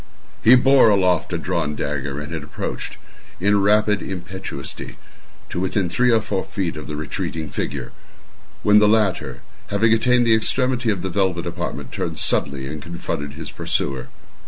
He 0.43 0.55
bore 0.55 0.89
aloft 0.89 1.31
a 1.31 1.37
drawn 1.37 1.75
dagger, 1.75 2.19
and 2.19 2.33
had 2.33 2.41
approached, 2.41 2.97
in 3.39 3.61
rapid 3.61 4.01
impetuosity, 4.01 4.97
to 5.51 5.59
within 5.59 5.89
three 5.89 6.09
or 6.11 6.21
four 6.23 6.43
feet 6.43 6.75
of 6.75 6.87
the 6.87 6.95
retreating 6.95 7.49
figure, 7.51 7.91
when 8.63 8.79
the 8.79 8.89
latter, 8.89 9.41
having 9.67 9.93
attained 9.93 10.25
the 10.25 10.33
extremity 10.33 10.89
of 10.89 11.03
the 11.03 11.11
velvet 11.11 11.45
apartment, 11.45 11.91
turned 11.91 12.17
suddenly 12.17 12.65
and 12.65 12.81
confronted 12.81 13.33
his 13.33 13.51
pursuer. 13.51 14.07